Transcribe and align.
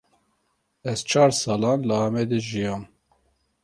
Ez 0.91 0.99
çar 1.09 1.31
salan 1.41 1.79
li 1.87 1.95
Amedê 2.05 2.39
jiyam. 2.47 2.83